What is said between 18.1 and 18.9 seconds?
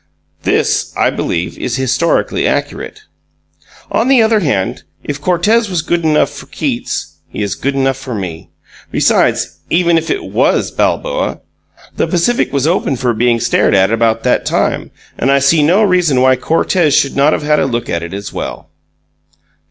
as well.